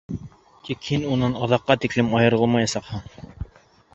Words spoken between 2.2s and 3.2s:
айырылмаясаҡһың.